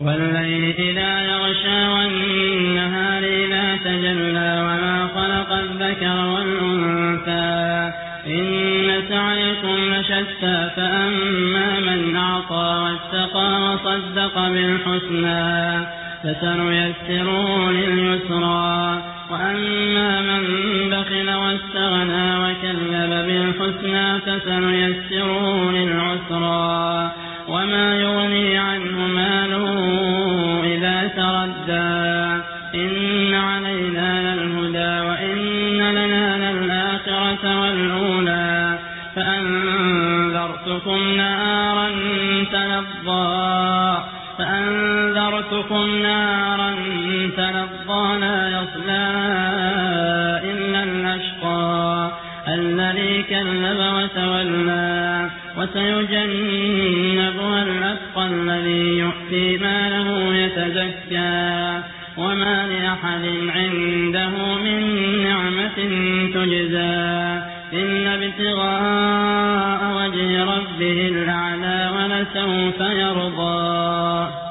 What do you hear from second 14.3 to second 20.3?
بالحسنى فسنيسره لليسرى وأما